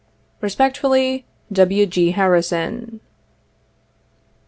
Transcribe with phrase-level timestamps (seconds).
[0.47, 1.85] "Respectfully," W.
[1.85, 2.09] G.
[2.13, 3.01] HARRISON."